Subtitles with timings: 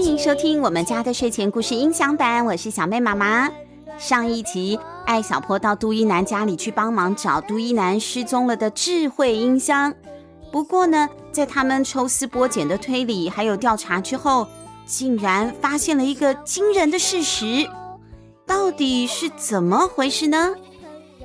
[0.00, 3.50] 欢迎收听我们家的睡前故事音响版，我是小妹妈妈。
[3.98, 9.92] 上一集，艾小坡到杜一南家里去帮忙找杜一南失踪了的智慧音箱。
[10.50, 14.48] 不过呢，在他们抽丝剥茧的推理还有调查之后，
[14.86, 17.68] 竟然发现了一个惊人的事实。
[18.46, 20.54] 到底是怎么回事呢？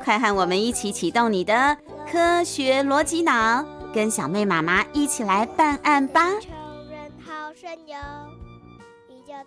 [0.04, 1.78] 快和我们一起启动你的
[2.12, 3.64] 科学逻辑脑，
[3.94, 6.30] 跟小妹妈妈一起来办案吧！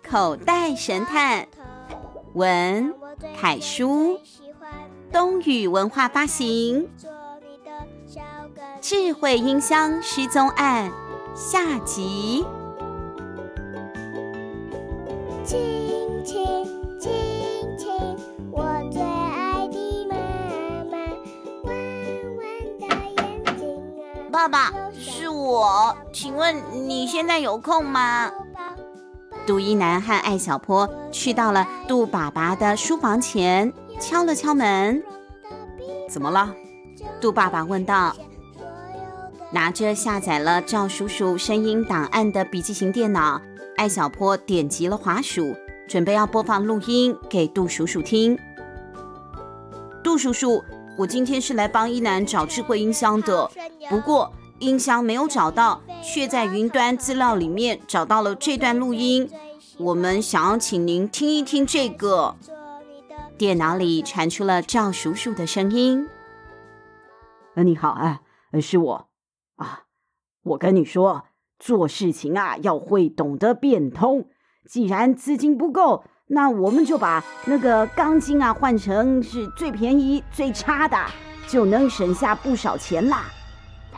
[0.07, 1.47] 口袋神探，
[2.33, 2.93] 文
[3.39, 4.19] 凯书，
[5.11, 6.89] 东宇文化发行。
[8.81, 10.91] 智慧音箱失踪案
[11.35, 12.45] 下集。
[15.43, 16.45] 亲亲
[16.99, 17.11] 亲
[17.77, 17.91] 亲，
[18.51, 20.15] 我最爱的妈
[20.85, 20.97] 妈，
[21.63, 21.75] 弯
[22.37, 22.43] 弯
[22.79, 22.87] 的
[23.21, 23.61] 眼睛
[23.99, 24.29] 啊。
[24.31, 26.55] 爸爸，是我，请问
[26.87, 28.31] 你现在有空吗？
[29.49, 35.01] 杜一楠和艾小坡去到了杜爸爸的书房前，敲了敲门。
[36.07, 36.53] 怎么了？
[37.19, 38.15] 杜爸爸问道。
[39.49, 43.41] 拿着下载了赵叔叔声音档案的笔记型电脑，
[43.75, 45.55] 艾小坡点击了滑鼠，
[45.87, 48.37] 准备要播放录音给杜叔叔听。
[50.03, 50.63] 杜叔叔，
[50.95, 53.49] 我今天是来帮一楠找智慧音箱的，
[53.89, 59.29] 不过音箱没有找到，却在云端资料里面找到了这段录音。
[59.77, 62.35] 我们想要请您听一听这个。
[63.37, 66.09] 电脑里传出了赵叔叔的声音。
[67.55, 68.19] 呃，你好啊，
[68.61, 69.09] 是我。
[69.55, 69.83] 啊，
[70.43, 71.23] 我跟你说，
[71.57, 74.27] 做事情啊要会懂得变通。
[74.67, 80.97] 既然资金不够，那我们就把那个钢筋啊换成是最便宜、最差的，
[81.47, 83.25] 就能省下不少钱啦。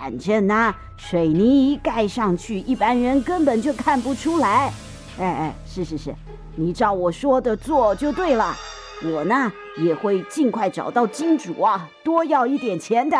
[0.01, 4.73] 反正呢、水泥一盖上去，一般人根本就看不出来。
[5.19, 6.15] 哎哎，是是是，
[6.55, 8.57] 你照我说的做就对了。
[9.03, 13.15] 我呢也会尽快找到金主啊，多要一点钱的。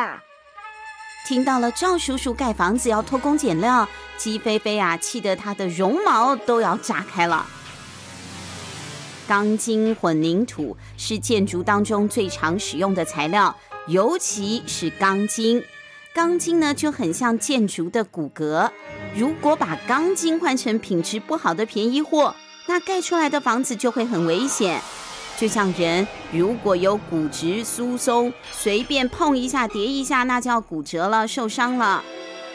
[1.27, 3.87] 听到了赵叔叔盖房子要偷工减料，
[4.17, 7.45] 鸡飞飞啊，气得他的绒毛都要炸开了。
[9.27, 13.55] 钢筋混凝土是建筑当中最常使用的材料，
[13.85, 15.63] 尤其是钢筋。
[16.13, 18.69] 钢筋呢就很像建筑的骨骼，
[19.15, 22.35] 如果把钢筋换成品质不好的便宜货，
[22.67, 24.81] 那盖出来的房子就会很危险。
[25.37, 32.03] 就像人如果有骨质疏松，随便碰一下、跌一下，那就要骨折了、受伤了。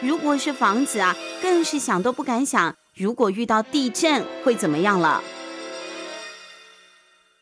[0.01, 5.23] 如果是房子啊，更是想都不敢想，如果遇到地震会怎么样了？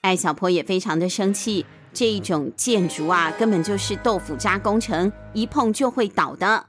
[0.02, 6.68] 艾小坡也非常的生气，这一种建筑啊，根本就是豆腐渣工程，一碰就会倒的。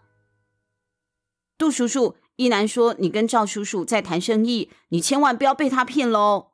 [1.58, 6.52] 杜叔叔，一南说你跟赵叔叔在谈生意，你千万不要被他骗喽。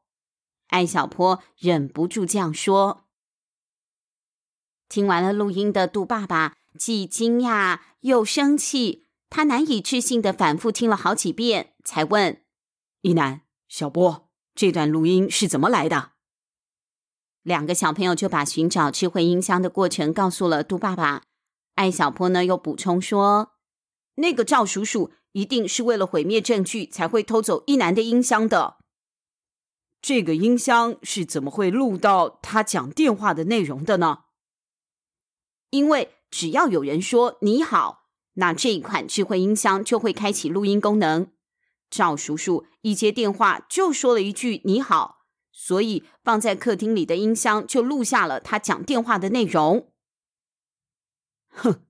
[0.68, 3.04] 艾小坡忍不住这样说。
[4.88, 12.42] 听完了录音的杜爸爸既惊讶又生气，他难以置信的反复听了好几遍，才问
[13.02, 16.11] ：“一南、小波，这段录音是怎么来的？”
[17.42, 21.22] 两个小朋友就把寻找智慧音箱的过程告诉了杜爸爸。
[21.74, 23.52] 艾小坡呢又补充说
[24.16, 28.76] ：“那个赵叔叔一定是为了毁灭证据，才会偷走一男的音箱的。”
[30.02, 34.24] 这个音箱是怎么会录到他讲电话的内容的呢？
[35.70, 41.28] 因为只要有人说“你好”，那这一款智慧音箱就会开启录音功能。
[41.88, 45.21] 赵叔叔一接电话就说了一句“你好”，
[45.52, 49.92] 所以放在客厅里的音箱就录下了他讲电话的内容。
[51.50, 51.84] 哼，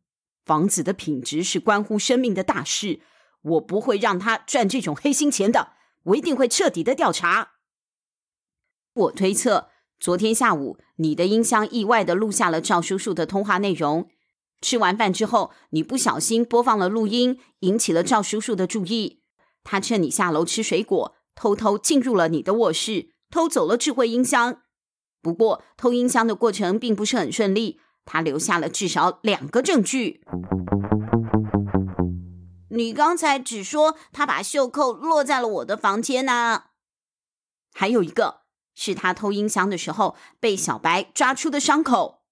[0.44, 3.00] 房子的品质是关乎生命的大事，
[3.42, 7.52] 我不会让他赚这种黑心钱的，我一定会彻底的调查。
[8.94, 9.70] 我推测，
[10.00, 14.10] 昨天下午你的音箱意外地录下了赵叔叔的通话内容。
[14.60, 19.22] 吃完饭之后，你不小心播放了录音，引起了赵叔叔的注意。
[19.64, 24.62] 他趁你下楼吃水果，偷偷进入了你的卧室，偷走了智慧音箱。
[25.20, 30.20] 不过，偷音箱的过程并不是很顺利，他留下了至少两个证据。
[32.70, 36.64] 你刚才只说他把袖扣落在了我的房间呢，
[37.74, 38.42] 还有一个。
[38.74, 42.22] 是他偷音箱的时候被小白抓出的伤口。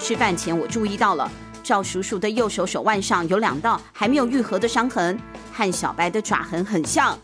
[0.00, 1.30] 吃饭前我注意到了
[1.64, 5.18] 赵叔叔的右手手腕上有两道还没有愈合的伤痕，
[5.50, 7.18] 和小白的爪痕很像。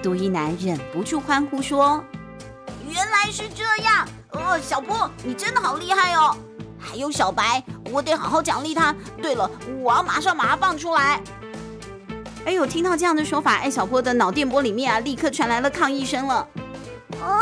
[0.00, 2.02] 杜一男忍不住欢呼说
[2.88, 4.06] ：“原来是这样！
[4.30, 6.36] 哦，小波，你真的好厉害哦！
[6.78, 8.94] 还有小白，我得好好奖励他。
[9.20, 9.50] 对了，
[9.80, 11.20] 我要马上把他放出来。
[12.44, 16.46] 哎呦，听到这样的说法，艾小波的脑电波里面啊，立刻传来了抗议声了。
[17.10, 17.41] 我快点离开这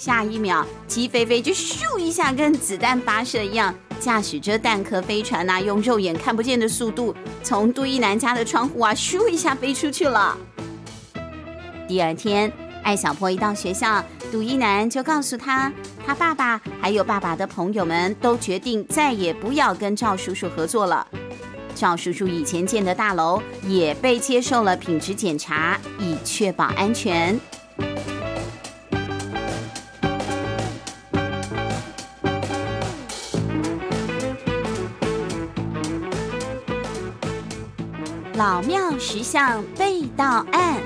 [0.00, 10.38] 下一秒，鸡飞飞就咻一下，跟子弹发射一样，驾驶着蛋壳飞船呐、用肉眼看不见的速度，从杜一南家的窗户啊，咻一下飞出去了。
[11.86, 12.50] 第二天，
[12.82, 14.02] 艾小坡一到学校，
[14.32, 15.70] 杜一南就告诉他，
[16.06, 21.06] 他爸爸还有爸爸的朋友们都决定再也不要跟赵叔叔合作了。
[21.74, 27.38] 赵叔叔以前建的大楼也被接受了品质检查，以确保安全。
[38.62, 40.76] 庙石像被盗案。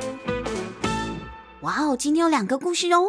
[1.63, 3.05] 哇哦，今天有两个故事哦。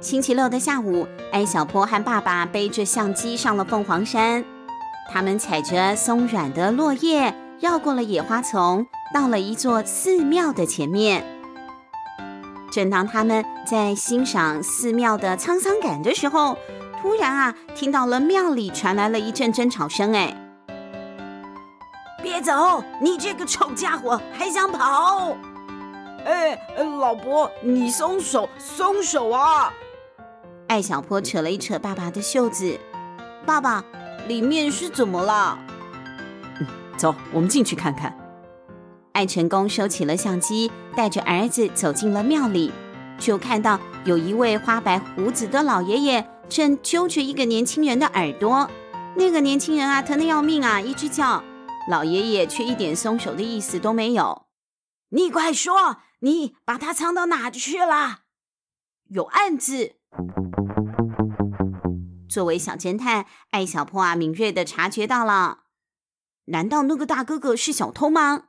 [0.00, 4.42] 星期六的下午，艾小坡和爸爸背着相机上了凤凰山。
[5.10, 11.37] 他们踩着松软的落叶，绕过了野花丛，到了一座寺庙的前面。
[12.70, 16.56] 正当他们在欣赏寺庙的沧桑感的时候，
[17.00, 20.12] 突然啊，听到了庙里传来了一阵争吵声。
[20.14, 20.36] 哎，
[22.22, 22.84] 别走！
[23.00, 25.36] 你这个臭家伙，还想跑？
[26.26, 26.58] 哎，
[26.98, 29.72] 老婆，你松手，松手啊！
[30.66, 32.78] 艾小坡扯了一扯爸爸的袖子，
[33.46, 33.82] 爸爸，
[34.26, 35.58] 里面是怎么了？
[36.60, 36.66] 嗯，
[36.98, 38.14] 走，我们进去看看。
[39.18, 42.72] 艾成功收起了相机，带着儿子走进了庙里，
[43.18, 48.70] 就看到有一位花白胡子的老爷爷正揪着一个年轻人的耳朵。
[49.16, 51.42] 那个年轻人啊，疼得要命啊，一直叫。
[51.90, 54.46] 老爷爷却一点松手的意思都没有。
[55.08, 58.20] 你快说，你把他藏到哪去了？
[59.08, 59.96] 有案子。
[62.28, 65.62] 作为小侦探，艾小坡啊，敏锐地察觉到了。
[66.44, 68.44] 难道那个大哥哥是小偷吗？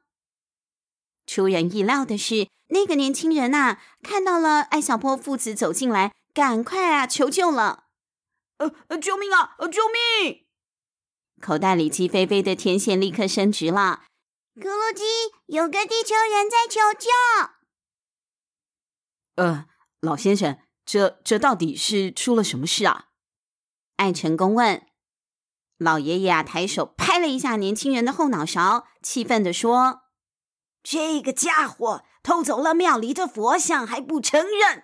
[1.30, 7.84] 出人意料的是，那个年轻人呐，看到了艾小坡父子走进来，赶快啊求救了。
[8.58, 9.54] 呃呃，救命啊！
[9.60, 9.84] 呃，救
[10.24, 10.48] 命！
[11.40, 14.06] 口袋里鸡飞飞的天线立刻伸直了。
[14.56, 15.04] 咕噜鸡，
[15.46, 17.10] 有个地球人在求救。
[19.36, 19.68] 呃，
[20.02, 23.10] 老先生，这这到底是出了什么事啊？
[23.98, 24.82] 艾成功问。
[25.78, 30.02] 老爷爷啊，抬手拍了一下年轻人的后脑勺，气愤地说
[30.81, 34.84] ：“这个家伙偷走了庙里的佛像还不承认，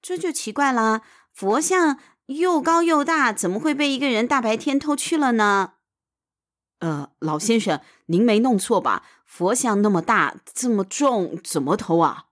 [0.00, 1.02] 这就奇怪了。
[1.32, 5.74] 佛像又高又大，怎么会被一个人大白天偷去了呢？”
[6.80, 9.02] 呃，老先生，您没弄错吧？
[9.24, 12.26] 佛像那么大，这么重，怎么偷啊？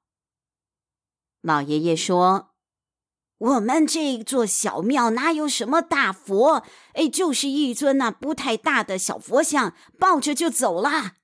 [1.41, 2.51] 老爷爷说。
[3.39, 6.63] 我们这座小庙哪有什么大佛？
[6.93, 11.17] 哎，就是一尊那不太大的小佛像，抱着就走了。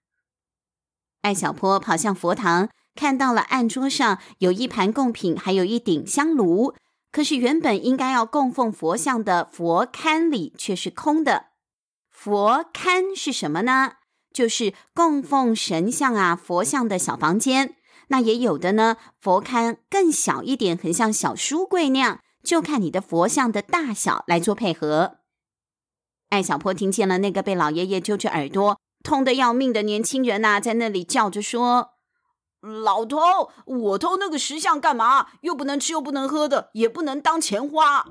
[1.22, 6.74] 艾小坡跑向佛堂，看到了案桌上有一盘贡品，还有一顶香炉。
[7.12, 11.46] 可是原本应该要供奉佛像的佛龛里却是空的。
[12.08, 13.94] 佛龛是什么呢？
[14.32, 17.74] 就是供奉神像啊、佛像的小房间。
[18.08, 25.18] 那也有的呢，佛龛更小一点，很像小书柜那样，就看你的佛像的大小来做配合。
[26.28, 31.90] 艾小坡听见了那个被老爷爷揪着耳朵、痛得要命的年轻人呐、在那里叫着说
[32.60, 33.18] ：“老头，
[33.64, 35.28] 我偷那个石像干嘛？
[35.40, 38.06] 又不能吃，又不能喝的，也不能当钱花。”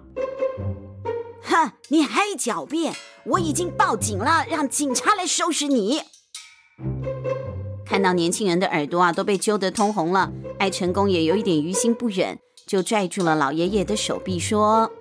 [1.44, 2.94] 哼，你还狡辩！
[3.26, 6.02] 我已经报警了，让警察来收拾你。
[7.86, 14.92] 看到年轻人的耳朵啊都被揪得通红了，艾成功也有一点于心不忍，就拽住了老爷爷的手臂说：“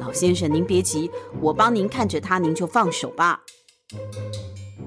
[0.00, 3.42] 老先生，您别急，我帮您看着他，您就放手吧。”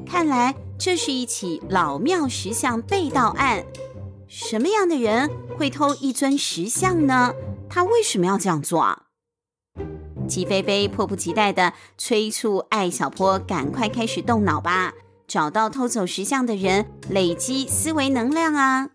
[0.10, 3.64] 看来这是一起老庙石像被盗案。
[4.28, 7.34] 什么样的人会偷一尊石像呢？
[7.70, 9.04] 他为什么要这样做啊？
[10.28, 14.94] 鸡飞飞迫不及待地催促艾小坡赶快开始动脑吧。
[15.28, 18.90] 找到偷走石像的人，累积思维能量啊！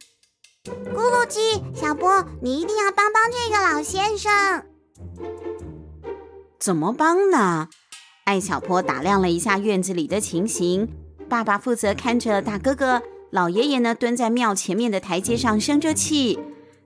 [0.64, 4.66] 咕噜鸡，小波，你一定要帮帮这个老先生。
[6.58, 7.68] 怎么帮呢？
[8.24, 10.88] 艾小坡打量了一下院子里的情形，
[11.28, 16.38] 爸爸负责看着大哥哥，老爷爷呢蹲在庙前面的台阶上生着气，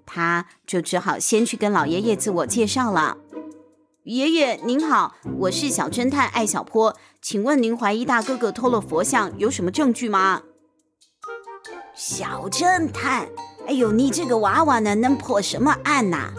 [0.07, 3.19] 他就只好先去跟老爷爷自我介绍了。
[4.05, 10.43] 爷爷您好，我是小侦探艾小坡，请问您怀疑大哥哥偷了佛像，有什么证据吗？
[11.95, 13.29] 小侦探，
[13.67, 16.33] 哎呦，你这个娃娃呢，能破什么案呐？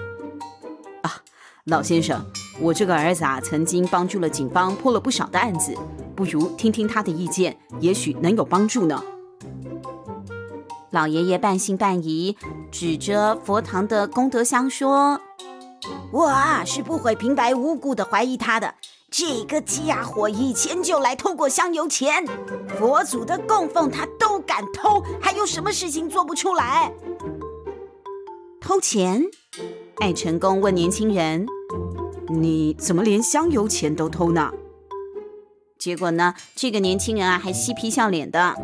[1.04, 1.22] 啊，
[1.66, 2.26] 老先生，
[2.62, 5.74] 我这个儿子啊，曾经帮助了警方破了不少的案子，
[6.16, 9.02] 不如听听他的意见，也许能有帮助呢。
[10.92, 12.36] 老爷爷半信半疑，
[12.72, 15.22] 指着佛堂的功德箱说
[16.12, 18.76] ：“我啊，是不会平白无故的怀疑他的。”
[19.12, 22.24] 这个家伙以前就来偷过香油钱，
[22.78, 26.92] 佛祖的供奉他都敢偷，还有什么事情做不出来？
[28.60, 29.24] 偷钱？
[29.98, 31.48] 艾成功问年轻人
[32.30, 34.52] ：“你怎么连香油钱都偷呢？”
[35.80, 38.56] 结果呢，这个年轻人啊，还嬉皮笑脸的。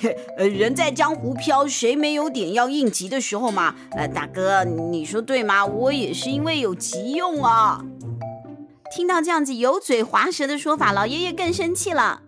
[0.00, 0.16] 嘿
[0.48, 3.76] 人在江湖飘，谁没有点要应急的时候嘛？
[3.92, 5.64] 呃，大哥，你说对吗？
[5.64, 7.84] 我也是因为有急用啊。
[8.94, 12.22] 听到这样子油嘴滑舌的说法，老爷爷更生气了。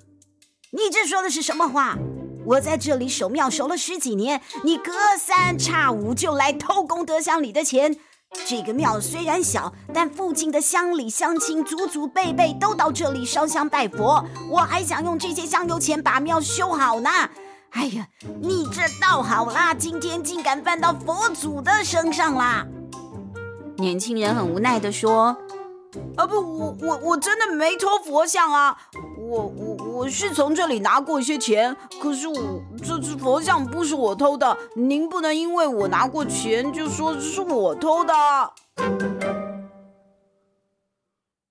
[0.71, 1.99] 你这说的是什么话？
[2.47, 7.97] 我在这里守庙守了十几年，你隔三差五就来偷功德箱里的钱。
[8.47, 17.11] 这个庙虽然小，但附近的乡里乡亲祖祖辈辈都到这里烧香拜佛，我还想用这些香油钱把庙修好呢。
[17.71, 18.07] 哎呀，
[18.41, 22.67] 你这倒好啦，今天竟敢犯到佛祖的身上啦！
[23.79, 25.37] 年轻人很无奈地说。
[26.17, 28.77] 啊不，我我我真的没偷佛像啊！
[29.17, 38.13] 我我我是从这里拿过一些钱，可是我这只佛像不是我偷的，您不能因为我拿过钱就说这是我偷的。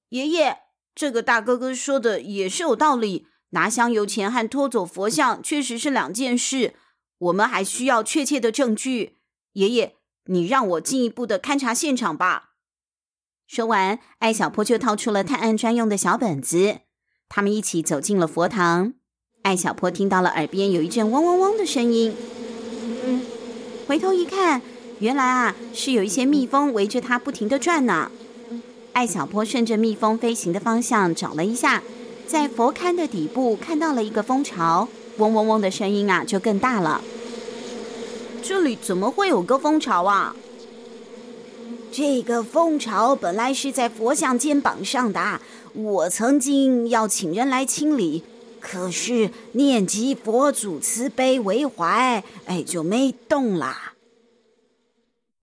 [0.09, 0.57] 爷爷，
[0.93, 6.73] 这个大哥哥说的也是有道理，拿香油钱和偷走佛像确实是两件事，
[7.19, 9.19] 我们还需要确切的证据。
[9.53, 9.95] 爷爷，
[10.25, 12.49] 你让我进一步的勘察现场吧。
[13.47, 16.81] 说完，艾小坡就掏出了探案专用的小本子。
[17.35, 18.93] 他们一起走进了佛堂。
[19.41, 22.13] 艾小坡听到了耳边有一阵嗡嗡嗡的声音，
[23.87, 24.61] 回头一看，
[24.99, 28.11] 原来啊是有一些蜜蜂围着他不停地转呢。
[28.91, 31.81] 艾小坡顺着蜜蜂飞行的方向找了一下，
[32.27, 34.87] 在佛龛的底部看到了一个蜂巢，
[35.17, 37.01] 嗡嗡嗡的声音啊就更大了。
[38.43, 40.35] 这里怎么会有个蜂巢啊？
[41.93, 45.39] 这个蜂巢本来是在佛像肩膀上的，
[45.75, 48.23] 我曾经要请人来清理，
[48.59, 53.93] 可是念及佛祖慈悲为怀，哎，就没动啦。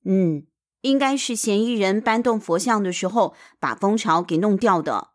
[0.04, 0.44] 嗯，
[0.80, 5.10] 应该是嫌疑人搬动佛像的时候把蜂巢给弄掉的。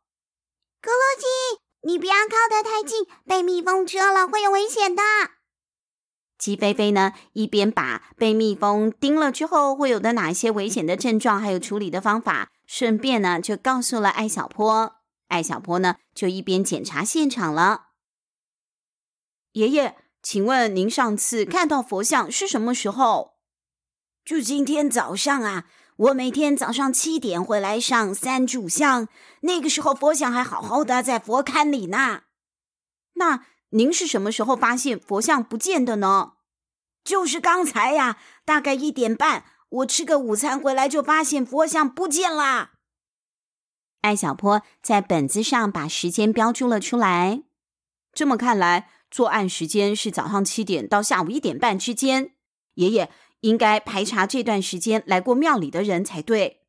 [0.82, 5.04] 咕噜鸡，你不要靠得太近，被蜜蜂蛰了会有危险的。
[6.38, 14.98] 鸡飞飞呢，一边把被蜜蜂叮了之后会有的哪一些危险的症状，还有处理的方法，顺便呢就告诉了艾小坡。
[15.30, 17.86] 艾小坡呢就一边检查现场了。
[19.54, 23.36] 爷爷，请问您上次看到佛像是什么时候？
[24.26, 25.66] 就今天早上啊，
[25.96, 29.08] 我每天早上七点会来上三炷香，
[29.42, 32.24] 那个时候佛像还好好的在佛龛里呢。
[33.14, 33.46] 那。
[33.76, 36.34] 您是什么时候发现佛像不见的呢？
[37.04, 42.72] 就是刚才呀，大概一点半，我吃个午餐回来就发现佛像不见了。
[44.02, 47.44] 艾小坡在本子上把时间标注了出来。
[48.14, 52.32] 这么看来，作案时间是早上七点到下午一点半之间。
[52.76, 56.62] 爷爷应该排查这段时间来过庙里的人才对。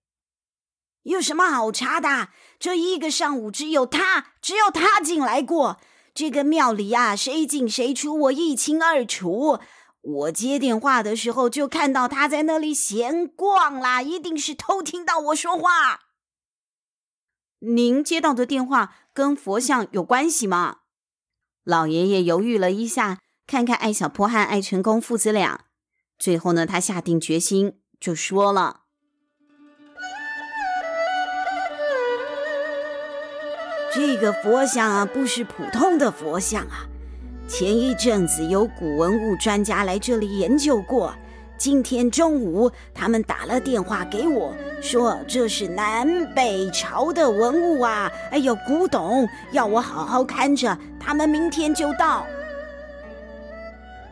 [1.05, 2.31] 有什么好查的？
[2.59, 5.81] 这一个上午只有他，只有他进来过。
[6.17, 9.61] 这个庙里啊，谁进谁出，我一清二楚。
[10.01, 16.01] 我接电话的时候就看到他在那里闲逛啦，一定是偷听到我说话。
[17.59, 20.79] 您接到的电话跟佛像有关系吗？
[21.65, 25.67] 老爷爷犹豫了一下，看看艾小坡和艾成功父子俩，
[26.19, 28.86] 最后呢，他下定决心就说了。
[33.97, 36.85] 这个佛像啊，不是普通的佛像啊！
[37.49, 41.15] 前一阵子有古文物专家来这里研究过，
[41.57, 48.13] 今天中午他们打了电话给我，说这是南北朝的文物啊！
[48.31, 52.27] 哎呦，古董，要我好好看着，他们明天就到。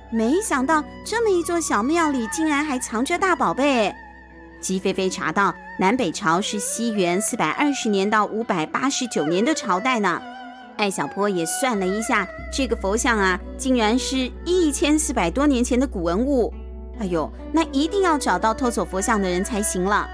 [0.09, 3.95] 没想到这么一座小庙里，竟然还藏着大宝贝。
[4.63, 10.23] 鸡飞飞查到，南北朝是西元四百二十年到五百八十九年的朝代呢。
[10.77, 16.53] 艾小坡也算了一下，这个佛像啊，竟然是一千四百多年前的古文物。
[17.01, 20.09] 哎呦，那一定要找到偷走佛像的人才行了。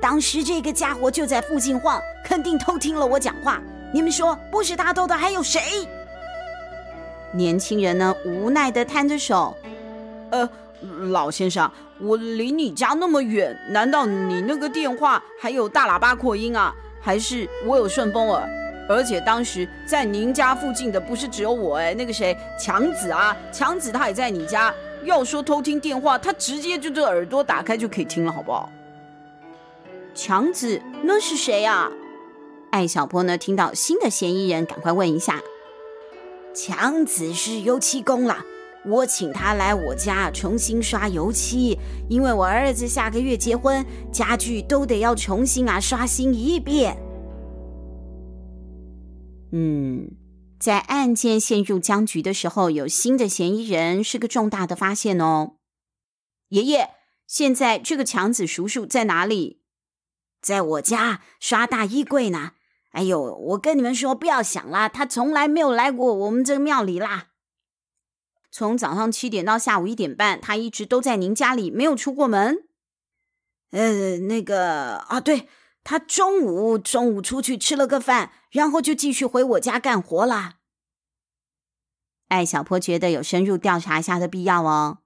[0.00, 3.60] 当时这个家伙就在附近晃，肯定偷听了我讲话。
[3.92, 5.60] 你们说，不是他偷的还有谁？
[7.32, 9.56] 年轻人呢，无奈地摊着手
[10.30, 10.48] ：“呃，
[11.10, 16.74] 老先生，我离你家那么远，难道你那个电话还有大喇叭扩音啊？
[17.00, 18.48] 还是我有顺风耳？
[18.88, 24.72] 而且当时在您家附近的不是只有我哎，那个谁，强子啊，强子他也在你家。
[25.04, 28.70] 要说偷听电话，他直接就这耳朵打开就可以听了，好不好？”
[30.14, 31.90] 强子，那是谁啊？
[32.70, 33.38] 艾小坡呢？
[33.38, 35.40] 听到新的嫌疑人，赶快问一下。
[36.54, 38.44] 强子是油漆工啦，
[38.86, 41.78] 我请他来我家重新刷油漆，
[42.08, 46.96] 因为我儿子下个月结婚，家具都得要重新啊刷新一遍。
[49.52, 50.10] 嗯，
[50.60, 55.56] 在案件陷入僵局的时候，有新的嫌疑人是个重大的发现哦。
[56.50, 56.90] 爷爷，
[57.26, 59.62] 现在这个强子叔叔在哪里？
[60.40, 62.52] 在我家刷大衣柜呢。
[62.92, 67.26] 哎呦，我跟你们说，不要想啦，他从来没有来过我们这个庙里啦。
[68.58, 72.64] 从早上七点到下午一点半，他一直都在您家里，没有出过门。
[73.70, 75.46] 呃，那个啊，对，
[75.84, 80.54] 他中午中午出去吃了个饭，然后就继续回我家干活啦。
[82.28, 85.00] 艾小坡觉得有深入调查一下的必要哦。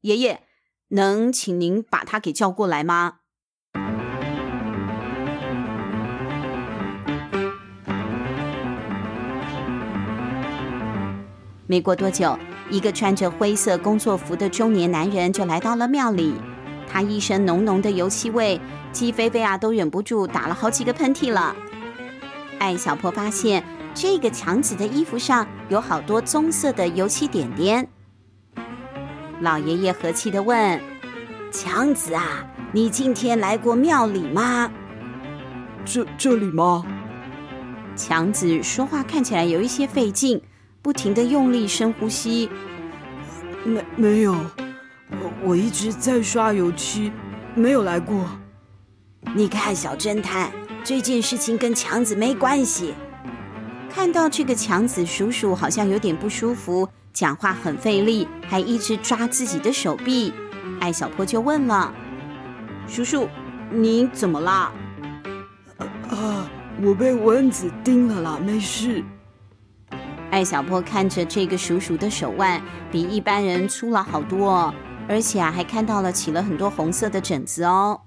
[0.00, 0.46] 爷爷，
[0.88, 3.18] 能请您把他给叫过来吗？
[11.66, 12.36] 没过多久，
[12.70, 16.34] 一个穿着灰色工作服的中年男人就来到了庙里。
[16.88, 18.60] 他一身浓浓的油漆味，
[18.92, 21.54] 鸡飞飞啊都忍不住打了好几个喷嚏了。
[22.58, 27.88] 艾小坡发现这个强子的衣服上有好多棕色的油漆点点。
[29.40, 30.80] 老爷爷和气地问
[31.50, 34.70] ：“强子啊，你今天来过庙里吗
[35.84, 36.84] ？”“这这里吗？”
[37.96, 40.40] 强子说话看起来有一些费劲。
[40.82, 42.48] 不停地用力深呼吸，
[43.64, 47.12] 没没有，我我一直在刷油漆，
[47.54, 48.26] 没有来过。
[49.34, 50.50] 你看，小侦探，
[50.82, 52.94] 这件事情跟强子没关系。
[53.90, 60.32] 看到这个强子叔叔好像有点不舒服，讲话很费力，还一直抓自己的手臂。
[60.80, 61.92] 艾小坡就问了
[62.88, 63.28] ：“叔叔，
[63.70, 64.72] 你怎么了？”
[66.08, 66.48] 啊，
[66.80, 69.04] 我被蚊子叮了啦，没事。
[70.30, 74.72] 艾小坡看着这个叔叔的手腕比一般人粗了好多，
[75.08, 78.00] 而且啊还看到了起了很多红色的疹子哦。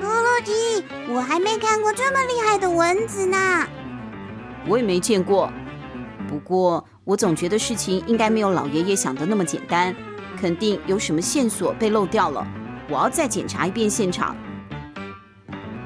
[0.00, 3.66] 咕噜鸡，我还没看过这么厉害的蚊子呢。
[4.66, 5.52] 我也没见过，
[6.26, 9.94] 不过我总觉得事情应该没有老爷爷想的那么简单，
[10.40, 12.46] 肯定有什么线索被漏掉了。
[12.88, 14.34] 我要再检查一遍现场。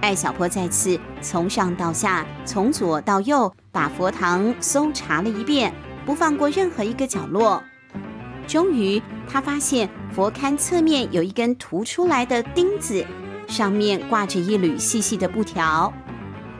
[0.00, 5.72] 艾小坡再次从上到下，从左到右，把佛堂搜查了一遍，
[6.04, 7.62] 不放过任何一个角落。
[8.46, 13.04] 终于，他发现佛龛侧面有一根凸出来的钉子，
[13.46, 15.92] 上面挂着一缕细细的布条。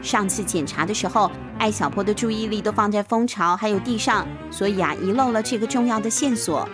[0.03, 6.69] 上次检查的时候，艾小坡的注意力都放在蜂巢还有地上，所以啊，遗漏了这个重要的线索。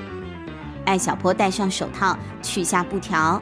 [0.85, 3.41] 艾小坡戴上手套，取下布条。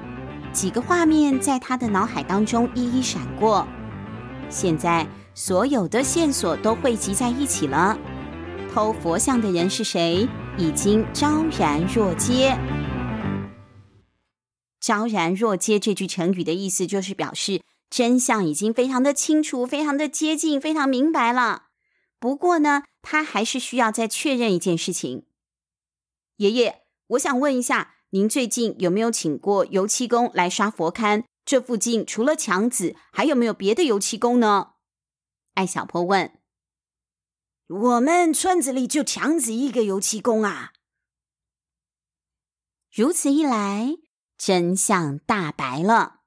[0.52, 3.66] 几个画面在他的脑海当中一一闪过，
[4.50, 7.98] 现在所有的线索都汇集在一起了。
[8.72, 10.28] 偷佛像的人是谁？
[10.58, 12.56] 已经昭然若揭。
[14.80, 21.64] 昭然若揭这句成语的意思就是表示真相已经非常的清楚、非常的接近、非常明白了。
[22.18, 25.24] 不过呢，他还是需要再确认一件事情。
[26.36, 27.94] 爷爷，我想问一下。
[28.14, 31.24] 您最近有没有请过油漆工来刷佛龛？
[31.46, 34.71] 这附近除了强子，还有没有别的油漆工呢？
[35.54, 36.32] 艾小坡问。
[37.68, 40.72] 我们村子里就强子一个油漆工啊。
[42.94, 43.96] 如此一来，
[44.36, 46.20] 真相大白了。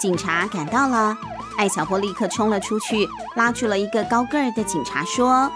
[0.00, 1.16] 警察赶到了，
[1.56, 5.50] 艾小坡立刻冲了出去，拉住了一个高个儿的警察，说。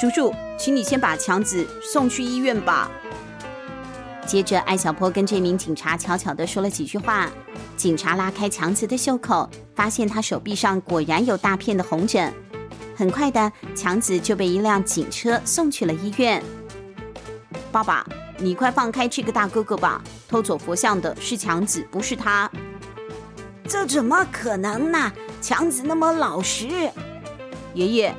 [0.00, 2.90] 叔叔，请你先把强子送去医院吧。
[4.26, 7.30] 接着，艾小坡跟这名警察悄悄地说了几句话。
[7.78, 12.34] 警察拉开强子的袖口，发现他手臂上果然有大片的红疹。
[12.96, 16.42] 很快的，强子就被一辆警车送去了医院。
[17.70, 18.04] 爸爸，
[18.38, 20.02] 你快放开这个大哥哥吧！
[20.26, 22.50] 偷走佛像的是强子，不是他。
[23.68, 25.12] 这怎么可能呢？
[25.40, 26.90] 强子那么老实。
[27.74, 28.14] 爷爷，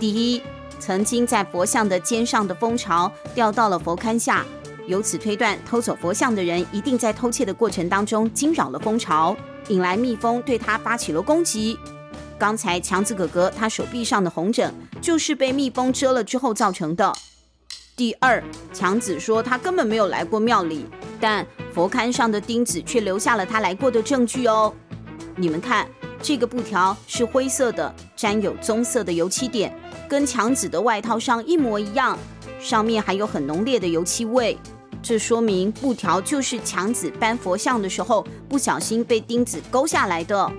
[0.00, 0.40] 第一。
[0.80, 4.44] 曾经在佛像的肩上的蜂巢掉到了佛龛下，
[4.86, 9.36] 由此推断，偷走佛像的人一定在偷窃的过程当中惊扰了蜂巢，
[9.68, 11.78] 引来蜜蜂对他发起了攻击。
[12.38, 17.12] 刚才强子哥哥他手臂上的红疹就是被蜜蜂蛰了之后造成的。
[17.96, 18.42] 第二，
[18.72, 20.84] 强子说他根本没有来过庙里，
[21.20, 24.74] 但佛龛上的钉子却留下了他来过的证据哦。
[25.36, 25.88] 你们看，
[26.20, 29.74] 这个布条是灰色的，沾有棕色的油漆点，
[30.08, 32.18] 跟强子的外套上一模一样，
[32.60, 34.58] 上面还有很浓烈的油漆味。
[35.04, 40.50] 这说明布条就是强子搬佛像的时候不小心被钉子勾下来的。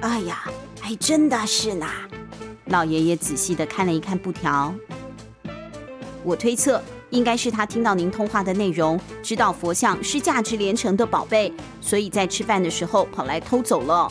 [0.00, 0.42] 哎呀，
[0.80, 1.86] 还真的是呢！
[2.64, 4.74] 老爷爷仔细地看了一看布条，
[6.24, 14.10] 我推测应该是他听到您通话的内容，知道佛像是价值连城的宝贝，所以在吃饭的时候跑来偷走了。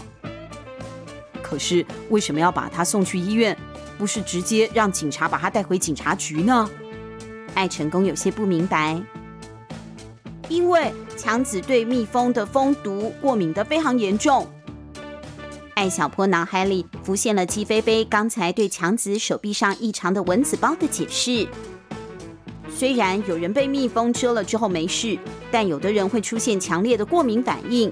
[1.43, 3.57] 可是为什么要把他送去医院，
[3.97, 6.69] 不是直接让警察把他带回警察局呢？
[7.55, 9.01] 艾成功有些不明白。
[10.49, 14.47] 因为强子对蜜蜂的蜂毒过敏得非常严重。
[15.75, 21.47] 艾小坡脑海里浮现了姬飞飞刚才对强子手臂上异常的蚊子包的解释。
[22.69, 25.17] 虽然有人被蜜蜂蛰了之后没事，
[25.51, 27.91] 但有的人会出现强烈的过敏反应，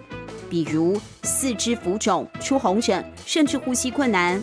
[0.49, 4.41] 比如四肢浮肿、出红疹，甚至呼吸困难。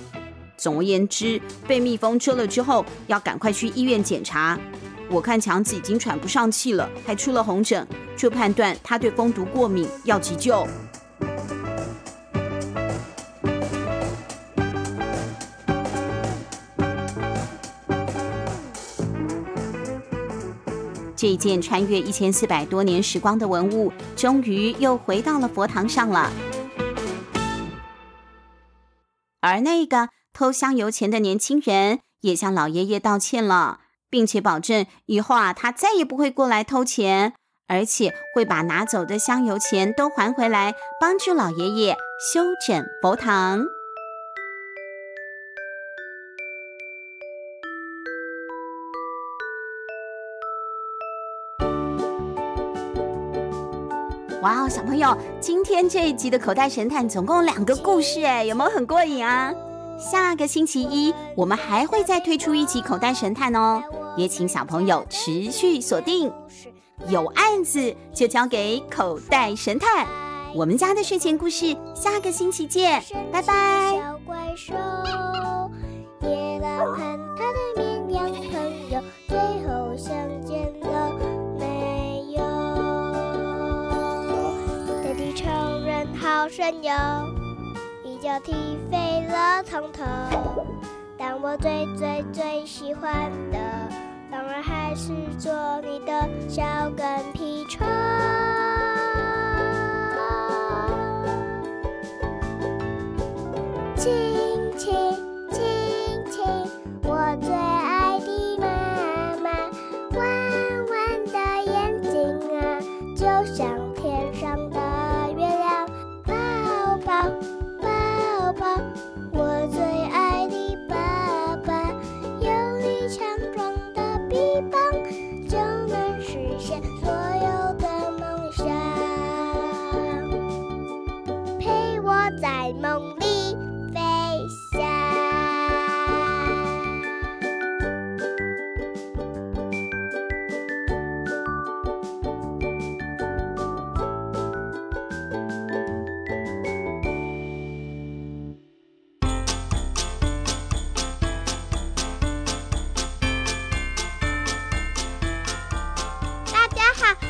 [0.56, 4.58] 总而言之，被蜜蜂蛰了之后，要赶快去医院检查。
[5.10, 7.86] 我看强子已经喘不上气了，还出了红疹，
[8.16, 10.66] 就判断他对蜂毒过敏，要急救。
[21.14, 26.32] 这件穿越一千四百多年时光的文物，终于又回到了佛堂上了。
[29.40, 33.81] 而那个偷香油钱的年轻人，也向老爷爷道歉了。
[34.12, 37.32] 并且保证以后啊，他再也不会过来偷钱，
[37.66, 41.96] 而且会把拿走的香油钱都还回来，帮助老爷爷
[42.32, 43.64] 修整佛堂。
[54.42, 59.54] 哇哦，小朋友，今天这一集的口袋神探总共两个故事，哎，有没有很过瘾啊？
[59.96, 63.82] 下个星期一我们还会再推出一集口袋神探哦。
[64.16, 66.32] 也请小朋友持续锁定，
[67.08, 70.06] 有案子就交给口袋神探。
[70.54, 73.98] 我们家的睡前故事，下个星期见，拜拜。
[73.98, 74.74] 小怪兽，
[76.20, 76.98] 野狼和
[77.38, 81.18] 他的绵羊朋友，最后相见了
[81.58, 82.42] 没有？
[85.02, 86.92] 大地超人好神勇，
[88.04, 88.52] 一脚踢
[88.90, 90.02] 飞了从头。
[91.24, 93.56] 但我最最最喜欢的，
[94.28, 96.64] 当然还是做你的小
[96.96, 97.86] 跟屁虫。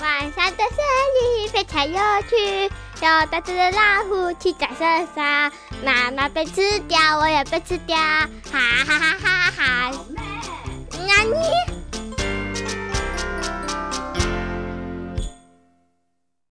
[0.00, 0.76] 晚上的森
[1.16, 5.50] 林非常有趣，有大只的老虎骑在身上，
[5.84, 9.92] 妈妈被吃掉，我也被吃掉，哈哈哈哈哈哈！
[11.06, 11.75] 那你？